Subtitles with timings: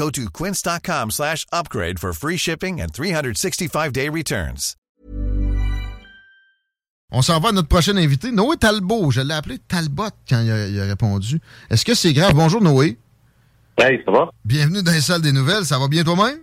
[0.00, 4.74] Go to quince.com slash upgrade for free shipping and 365-day returns.
[7.12, 9.10] On s'en va à notre prochain invité, Noé Talbot.
[9.10, 11.40] Je l'ai appelé Talbot quand il a, il a répondu.
[11.68, 12.32] Est-ce que c'est grave?
[12.34, 12.96] Bonjour, Noé.
[13.76, 14.30] Hey, ça va?
[14.44, 15.64] Bienvenue dans les salles des nouvelles.
[15.64, 16.38] Ça va bien toi-même?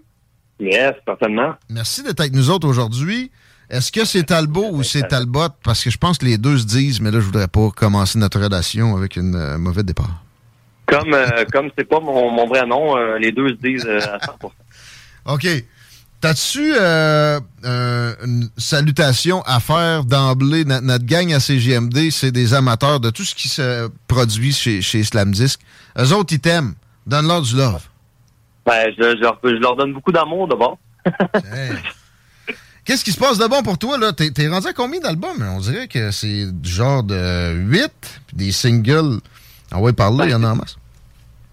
[0.59, 1.55] Yes, certainement.
[1.69, 3.31] Merci d'être avec nous autres aujourd'hui.
[3.71, 5.49] Est-ce que c'est Talbot ou c'est Talbot?
[5.63, 8.19] Parce que je pense que les deux se disent, mais là, je voudrais pas commencer
[8.19, 10.26] notre relation avec une euh, mauvais départ.
[10.87, 13.99] Comme euh, comme c'est pas mon, mon vrai nom, euh, les deux se disent euh,
[13.99, 14.51] à 100%.
[15.33, 15.47] OK.
[16.19, 20.65] T'as-tu euh, une salutation à faire d'emblée?
[20.65, 24.81] No- Notre gang à CGMD, c'est des amateurs de tout ce qui se produit chez,
[24.81, 25.59] chez Slam Disc.
[25.99, 26.73] Eux autres, ils t'aiment.
[27.05, 27.83] Donne-leur du love.
[28.65, 30.77] Ben, je, je leur, je leur donne beaucoup d'amour d'abord.
[31.53, 31.71] Hey.
[32.83, 34.13] Qu'est-ce qui se passe de bon pour toi, là?
[34.13, 35.41] T'es, t'es rendu à combien d'albums?
[35.55, 37.81] On dirait que c'est du genre de 8,
[38.27, 39.19] puis des singles.
[39.71, 40.77] Ah ouais, parler, il y en a en masse.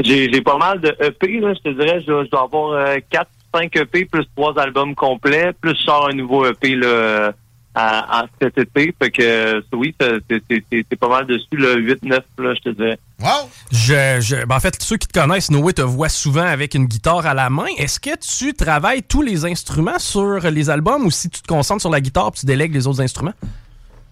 [0.00, 2.00] J'ai j'ai pas mal de EP, là, je te dirais.
[2.00, 5.82] Je, dois- je dois avoir euh, 4, 5 EP plus 3 albums complets, plus je
[5.84, 7.32] sors un nouveau EP là,
[7.76, 8.92] à, à cet été.
[9.00, 12.54] Fait que euh, oui, c'est c'est- c'est- c'est pas mal dessus, le 8, 9, là,
[12.54, 12.98] je te dirais.
[13.20, 13.48] Wow!
[13.70, 16.86] Je, je- ben, en fait, ceux qui te connaissent, Noé te voit souvent avec une
[16.86, 17.66] guitare à la main.
[17.78, 21.80] Est-ce que tu travailles tous les instruments sur les albums ou si tu te concentres
[21.82, 23.34] sur la guitare tu délègues les autres instruments?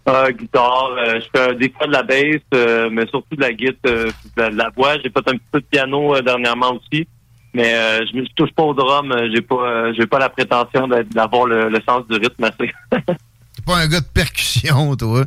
[0.08, 3.52] Euh, guitare, euh, je fais des fois de la bass, euh, mais surtout de la
[3.52, 4.94] guitare, euh, de, la- de la voix.
[4.96, 7.06] J'ai fait un petit peu de piano dernièrement aussi,
[7.54, 7.72] mais
[8.06, 9.14] je, je touche pas au drum.
[9.32, 12.72] J'ai pas, j'ai pas la prétention d'avoir le, le sens du rythme assez.
[13.54, 15.24] T'es pas un gars de percussion, toi.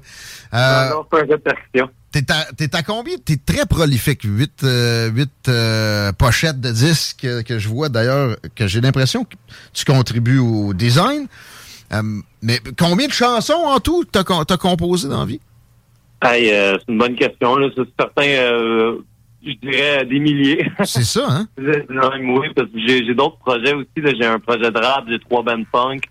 [0.51, 1.89] Non, non, pas un gars de percussion.
[2.11, 3.15] T'es à, t'es à combien?
[3.23, 4.21] T'es très prolifique.
[4.23, 4.65] Huit,
[5.13, 5.51] huit,
[6.17, 9.35] pochettes de disques que, que je vois d'ailleurs, que j'ai l'impression que
[9.73, 11.27] tu contribues au design.
[11.93, 12.01] Euh,
[12.41, 15.39] mais combien de chansons en tout t'as, t'as composé dans la vie?
[16.21, 17.57] Hey, euh, c'est une bonne question.
[17.57, 17.69] Là.
[17.75, 18.97] C'est certain, euh,
[19.45, 20.71] je dirais des milliers.
[20.83, 21.47] C'est ça, hein?
[21.89, 22.09] Non,
[22.39, 23.87] oui, parce que j'ai, j'ai d'autres projets aussi.
[23.97, 24.11] Là.
[24.19, 26.03] J'ai un projet de rap, j'ai trois bands punk.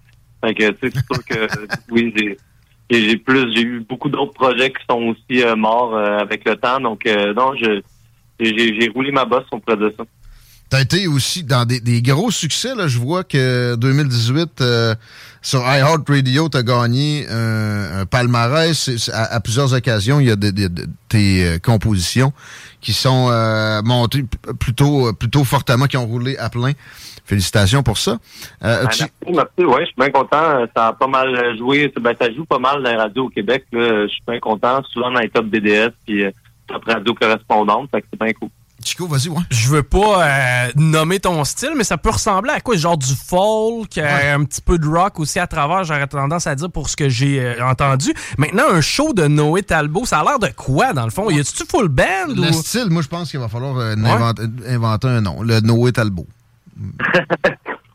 [0.44, 1.48] Fait que, tu sais, c'est sûr que,
[1.90, 2.12] oui,
[2.90, 6.80] j'ai, plus, j'ai eu beaucoup d'autres projets qui sont aussi morts avec le temps.
[6.80, 7.80] Donc, non, je,
[8.38, 10.04] j'ai, j'ai roulé ma bosse auprès de ça.
[10.70, 12.74] T'as été aussi dans des, des gros succès.
[12.74, 12.88] Là.
[12.88, 14.94] Je vois que 2018, euh,
[15.40, 19.08] sur iHeartRadio, t'as gagné euh, un palmarès.
[19.12, 22.32] À, à plusieurs occasions, il y a de, de- de- tes euh, compositions
[22.80, 24.24] qui sont euh, montées
[24.58, 26.72] plutôt, plutôt fortement, qui ont roulé à plein.
[27.26, 28.18] Félicitations pour ça.
[28.64, 29.12] Euh, Ben, tu- merci,
[29.58, 29.64] merci.
[29.74, 30.66] Ouais, je suis bien content.
[30.76, 31.92] Ça a pas mal joué.
[32.00, 33.64] Ben, ça joue pas mal dans les radios au Québec.
[33.72, 34.06] Là.
[34.06, 34.82] Je suis bien content.
[34.92, 36.30] Souvent dans les top BDS puis euh,
[36.66, 37.90] top radio correspondante.
[37.90, 38.48] Fait que c'est bien cool.
[38.84, 39.42] Chico, vas-y, ouais.
[39.50, 42.76] Je veux pas euh, nommer ton style, mais ça peut ressembler à quoi?
[42.76, 46.54] Genre du folk, euh, un petit peu de rock aussi à travers, j'aurais tendance à
[46.54, 48.12] dire pour ce que j'ai euh, entendu.
[48.38, 51.30] Maintenant, un show de Noé Talbot, ça a l'air de quoi dans le fond?
[51.30, 52.28] Y a-tu full band?
[52.28, 52.52] Le ou...
[52.52, 54.10] style, moi, je pense qu'il va falloir euh, Ouais.
[54.10, 55.42] inventer, inventer un nom.
[55.42, 56.26] Le Noé Talbot.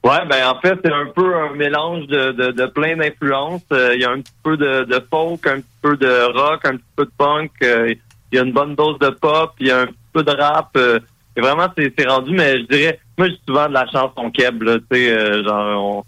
[0.01, 3.61] Ouais, ben en fait, c'est un peu un mélange de, de, de plein d'influences.
[3.73, 6.61] Euh, Il y a un petit peu de, de folk, un petit peu de rock,
[6.63, 7.51] un petit peu de punk.
[7.63, 7.93] euh,
[8.31, 10.31] Il y a une bonne dose de pop, il y a un petit peu de
[10.31, 10.69] rap.
[10.77, 10.99] euh,
[11.35, 14.77] et vraiment, c'est rendu, mais je dirais, moi, dis souvent de la chanson keb, là,
[14.77, 16.03] tu sais, euh, genre, on,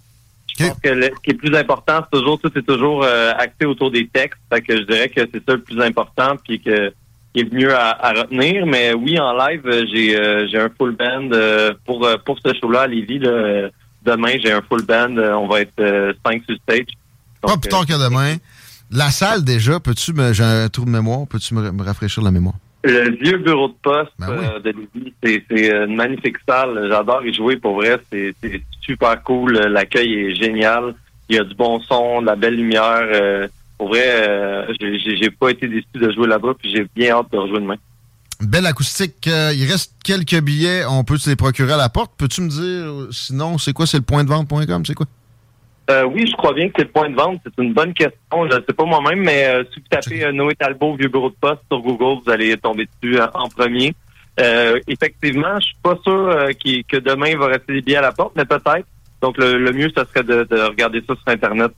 [0.58, 3.32] je pense que le, ce qui est plus important, c'est toujours, tout est toujours euh,
[3.38, 4.40] axé autour des textes.
[4.52, 6.92] Fait que je dirais que c'est ça le plus important, puis que
[7.34, 8.66] qui est mieux à, à retenir.
[8.66, 12.54] Mais oui, en live, euh, j'ai euh, j'ai un full band euh, pour pour ce
[12.60, 13.20] show-là à Lévis.
[13.20, 13.70] Là,
[14.04, 15.16] demain, j'ai un full band.
[15.18, 16.88] on va être euh, cinq sur stage.
[17.42, 18.36] Pas plus tard que demain.
[18.92, 20.34] La salle, déjà, peux-tu me.
[20.34, 22.56] J'ai un trou de mémoire, peux-tu me, me rafraîchir la mémoire?
[22.84, 26.88] Le vieux bureau de poste Ben euh, de Lévis, c'est une magnifique salle.
[26.90, 28.00] J'adore y jouer pour vrai.
[28.12, 28.34] C'est
[28.82, 29.54] super cool.
[29.54, 30.96] L'accueil est génial.
[31.30, 33.02] Il y a du bon son, de la belle lumière.
[33.14, 33.48] euh,
[33.78, 37.38] pour vrai, euh, j'ai- pas été déçu de jouer là-bas, puis j'ai bien hâte de
[37.38, 37.78] rejouer demain.
[38.40, 39.26] Belle acoustique.
[39.28, 40.84] il reste quelques billets.
[40.90, 42.12] On peut se les procurer à la porte.
[42.18, 43.86] Peux-tu me dire, sinon, c'est quoi?
[43.86, 44.84] C'est le point de vente.com?
[44.86, 45.06] C'est quoi?
[45.92, 47.42] Euh, oui, je crois bien que c'est le point de vente.
[47.44, 48.50] C'est une bonne question.
[48.50, 51.30] Je ne sais pas moi-même, mais euh, si vous tapez euh, Noé Talbot, vieux bureau
[51.30, 53.94] de poste sur Google, vous allez tomber dessus en premier.
[54.88, 56.48] Effectivement, je suis pas sûr
[56.90, 58.88] que demain il va rester des billets à la porte, mais peut-être.
[59.22, 61.72] Donc le, le mieux, ce serait de, de regarder ça sur Internet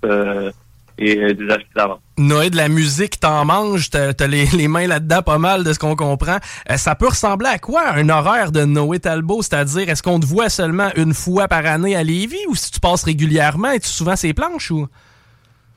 [0.97, 1.99] et euh, des d'avance.
[2.17, 5.79] Noé, de la musique, t'en manges, t'as les, les mains là-dedans pas mal de ce
[5.79, 6.37] qu'on comprend.
[6.69, 9.41] Euh, ça peut ressembler à quoi un horaire de Noé Talbot?
[9.41, 12.79] C'est-à-dire, est-ce qu'on te voit seulement une fois par année à Lévis ou si tu
[12.79, 14.87] passes régulièrement, es-tu souvent ces planches ou?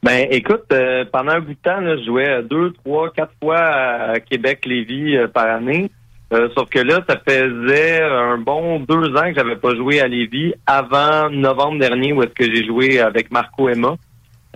[0.02, 3.58] Ben, écoute, euh, pendant un bout de temps, là, je jouais deux, trois, quatre fois
[3.58, 5.90] à Québec, Lévis par année.
[6.56, 10.54] Sauf que là, ça faisait un bon deux ans que j'avais pas joué à Lévis
[10.66, 13.94] avant novembre dernier où est-ce que j'ai joué avec Marco Emma.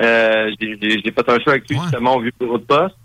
[0.01, 1.83] Euh, j'ai fait un show avec lui Ouais.
[1.85, 2.97] justement au vieux bureau de poste.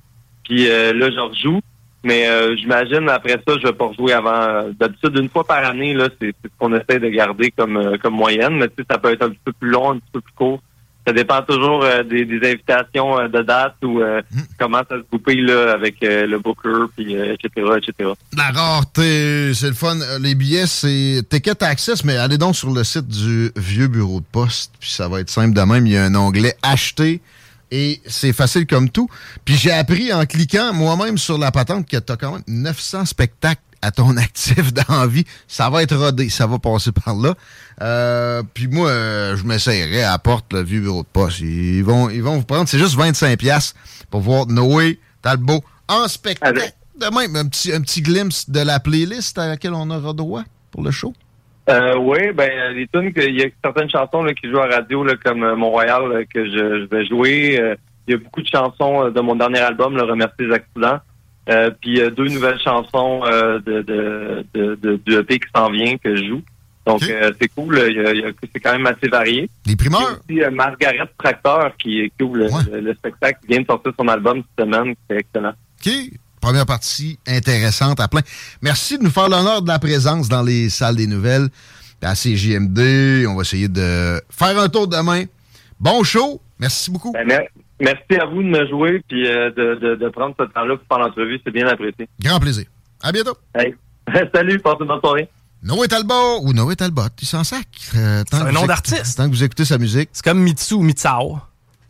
[0.43, 1.59] Puis euh, là, je rejoue.
[2.03, 4.69] Mais euh, j'imagine après ça, je vais pas rejouer avant.
[4.79, 7.97] D'habitude, une fois par année, là, c'est c'est ce qu'on essaie de garder comme euh,
[7.97, 8.57] comme moyenne.
[8.57, 10.33] Mais tu sais, ça peut être un petit peu plus long, un petit peu plus
[10.33, 10.61] court.
[11.05, 14.21] Ça dépend toujours euh, des, des invitations euh, de date ou euh,
[14.59, 18.11] comment ça se goupille là, avec le booker, puis etc., etc.
[18.35, 19.95] La rareté, c'est le fun.
[20.19, 24.25] Les billets, c'est Ticket Access, mais allez donc sur le site du vieux bureau de
[24.31, 25.85] poste, puis ça va être simple de même.
[25.85, 27.21] Il y a un onglet Acheter
[27.71, 29.09] et c'est facile comme tout.
[29.43, 33.05] Puis j'ai appris en cliquant moi-même sur la patente que tu as quand même 900
[33.05, 35.25] spectacles à ton actif dans la vie.
[35.47, 37.33] Ça va être rodé, ça va passer par là.
[37.81, 41.39] Euh, puis moi, euh, je m'essayerai à la porte, le vieux bureau de poste.
[41.41, 43.75] Ils vont, ils vont vous prendre, c'est juste 25$ piastres
[44.09, 46.57] pour voir Noé Talbot en spectacle.
[46.59, 50.13] Avec- De même, un petit, un petit glimpse de la playlist à laquelle on aura
[50.13, 51.13] droit pour le show.
[51.69, 55.03] Euh, oui, ben les tunes il y a certaines chansons là, qui jouent à radio
[55.03, 57.59] là, comme Mont-Royal là, que je, je vais jouer.
[58.07, 60.99] Il y a beaucoup de chansons de mon dernier album, le Remercier les accidents.
[61.49, 65.69] Euh, puis euh, deux nouvelles chansons euh, de, de, de, de, du EP qui s'en
[65.69, 66.41] vient que je joue.
[66.87, 69.41] Donc euh, c'est cool, il y a- il y a- c'est quand même assez varié.
[69.41, 70.19] Les Il y a primeurs.
[70.27, 72.61] aussi euh, Margaret Tracteur qui, qui ouvre le, Ouais.
[72.71, 75.53] le- le spectacle, qui vient de sortir son album cette semaine, c'est excellent.
[75.85, 75.91] OK.
[76.41, 78.21] Première partie intéressante à plein.
[78.61, 81.47] Merci de nous faire l'honneur de la présence dans les salles des nouvelles
[82.03, 83.25] à CJMD.
[83.27, 85.23] On va essayer de faire un tour demain.
[85.79, 86.39] Bon show.
[86.59, 87.11] Merci beaucoup.
[87.13, 87.41] Ben,
[87.79, 90.87] merci à vous de me jouer puis euh, de, de, de prendre ce temps-là pour
[90.87, 92.07] faire l'entrevue, c'est bien apprécié.
[92.21, 92.65] Grand plaisir.
[93.01, 93.35] À bientôt.
[93.53, 93.75] Hey.
[94.33, 95.27] Salut, passez une bonne soirée.
[95.63, 97.65] Noé Talbot ou Noé Talbot, il s'en sac.
[97.95, 99.17] Euh, C'est un nom d'artiste.
[99.17, 100.09] Tant que vous écoutez sa musique.
[100.13, 101.39] C'est comme Mitsu ou Mitsao.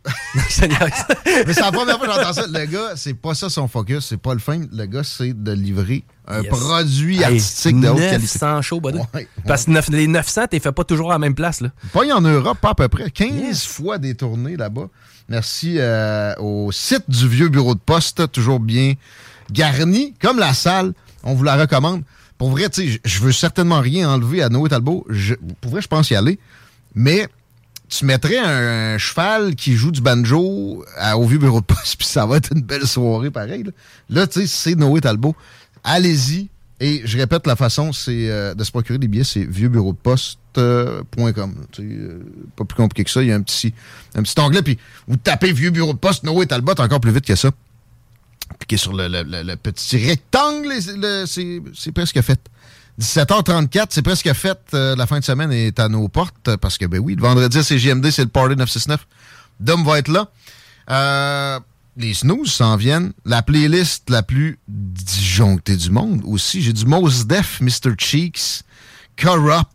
[0.35, 2.45] Mais c'est la première fois que j'entends ça.
[2.47, 4.61] Le gars, c'est pas ça son focus, c'est pas le fin.
[4.71, 6.49] Le gars, c'est de livrer un Yes.
[6.49, 8.17] produit Hey, artistique de haute qualité.
[8.39, 8.99] 900 shows, buddy.
[9.13, 11.69] Ouais, Parce que les 900, t'es fait pas toujours à la même place, là.
[11.93, 13.09] Pas en Europe, pas à peu près.
[13.09, 13.65] 15 Yes.
[13.65, 14.87] fois des tournées là-bas.
[15.27, 18.93] Merci euh, au site du vieux bureau de poste, toujours bien
[19.51, 20.93] garni, comme la salle.
[21.23, 22.03] On vous la recommande.
[22.37, 25.05] Pour vrai, tu sais, je- je veux certainement rien enlever à Noé Talbot.
[25.09, 26.37] Je- pour vrai, je pense y aller.
[26.93, 27.27] Mais
[27.89, 30.83] tu mettrais un, cheval qui joue du banjo
[31.15, 33.63] au vieux bureau de poste, puis ça va être une belle soirée pareil.
[33.63, 33.71] Là,
[34.09, 35.35] Là, tu sais, c'est Noé Talbot.
[35.83, 36.49] Allez-y.
[36.81, 41.55] Et je répète, la façon c'est euh, de se procurer des billets, c'est vieuxbureaudeposte.com.
[41.79, 42.19] Euh,
[42.55, 43.21] pas plus compliqué que ça.
[43.23, 43.73] Il y a un petit,
[44.15, 44.77] un petit onglet, puis
[45.07, 47.51] vous tapez vieux bureau de poste, Noé Talbot, encore plus vite que ça.
[48.59, 50.73] Cliquez sur le, le- le- le petit rectangle,
[51.27, 52.39] c'est presque fait.
[52.99, 54.57] 17h34, c'est presque fait.
[54.73, 57.21] Euh, la fin de semaine est à nos portes euh, parce que, ben oui, le
[57.21, 59.05] vendredi, c'est JMD, c'est le Party 969.
[59.59, 60.29] Dom va être là.
[60.89, 61.59] Euh,
[61.97, 63.13] les snooze s'en viennent.
[63.25, 66.61] La playlist la plus disjonctée du monde aussi.
[66.61, 67.95] J'ai du Mos Def, Mr.
[67.97, 68.63] Cheeks,
[69.21, 69.67] Corrupt,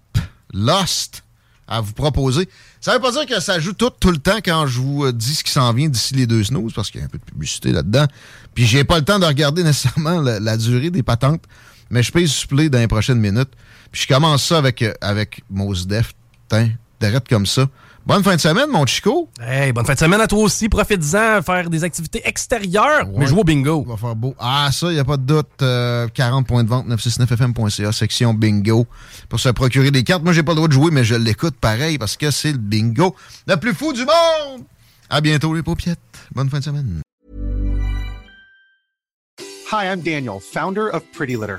[0.52, 1.23] Lost
[1.71, 2.49] à vous proposer.
[2.80, 5.12] Ça veut pas dire que ça joue tout, tout le temps quand je vous euh,
[5.12, 7.18] dis ce qui s'en vient d'ici les deux snooze parce qu'il y a un peu
[7.18, 8.06] de publicité là-dedans.
[8.54, 11.42] Puis j'ai pas le temps de regarder nécessairement la, la durée des patentes,
[11.90, 13.50] mais je peux suppléer dans les prochaines minutes.
[13.92, 16.12] Puis je commence ça avec, euh, avec Mos Def.
[16.49, 16.70] Tiens,
[17.00, 17.66] d'arrête comme ça.
[18.06, 19.28] Bonne fin de semaine, mon Chico.
[19.40, 20.68] Hey, bonne fin de semaine à toi aussi.
[20.68, 23.06] Profite-en, faire des activités extérieures.
[23.09, 23.18] Ouais.
[23.18, 23.85] Mais joue au bingo.
[23.87, 24.35] Il va faire beau.
[24.38, 25.62] Ah, ça, il n'y a pas de doute.
[25.62, 28.87] Euh, 40 points de vente, 969fm.ca, section bingo,
[29.28, 30.25] pour se procurer des cartes.
[30.25, 32.59] Moi, j'ai pas le droit de jouer, mais je l'écoute pareil parce que c'est le
[32.59, 33.14] bingo
[33.47, 34.64] le plus fou du monde.
[35.11, 35.99] À bientôt, les paupiettes.
[36.35, 37.02] Bonne fin de semaine.
[39.70, 41.59] Hi, I'm Daniel, founder of Pretty Litter.